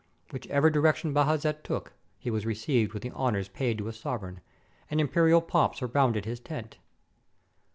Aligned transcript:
Whichever 0.31 0.71
di 0.71 0.79
rection 0.79 1.13
Bajazet 1.13 1.61
took, 1.61 1.93
he 2.17 2.31
was 2.31 2.43
received 2.43 2.93
with 2.93 3.03
the 3.03 3.11
honors 3.11 3.49
paid 3.49 3.77
to 3.77 3.87
a 3.87 3.93
sovereign, 3.93 4.39
and 4.89 4.99
imperial 4.99 5.41
pomp 5.43 5.75
surrounded 5.75 6.25
his 6.25 6.39
tent. 6.39 6.79